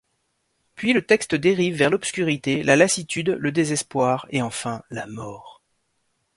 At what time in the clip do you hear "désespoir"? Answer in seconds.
3.51-4.25